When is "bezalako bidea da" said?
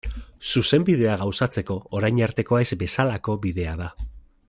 2.85-3.93